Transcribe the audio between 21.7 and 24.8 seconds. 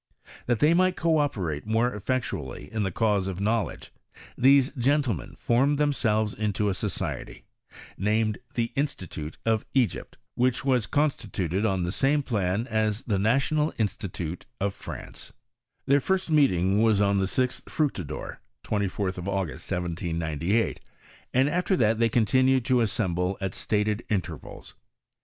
that they continued to assemble, at stated intervals.